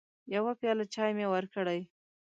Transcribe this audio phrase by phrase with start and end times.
[0.35, 1.79] يوه پياله چايي مې وکړې